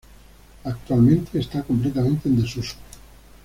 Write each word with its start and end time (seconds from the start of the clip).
Actualmente 0.63 1.37
está 1.37 1.61
completamente 1.61 2.27
en 2.27 2.41
desuso. 2.41 2.75